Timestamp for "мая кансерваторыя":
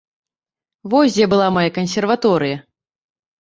1.59-2.57